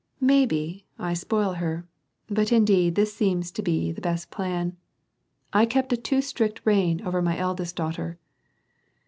Maybe, 0.19 0.87
I 0.97 1.13
spoil 1.13 1.53
her, 1.61 1.87
but 2.27 2.51
indeed 2.51 2.95
this 2.95 3.13
seems 3.13 3.51
to 3.51 3.61
be 3.61 3.91
the 3.91 4.01
best 4.01 4.31
plan. 4.31 4.75
I 5.53 5.67
kept 5.67 5.93
a 5.93 5.95
toowstrict 5.95 6.57
rein 6.65 7.01
over 7.05 7.21
my 7.21 7.37
eldest 7.37 7.75
daughter." 7.75 8.17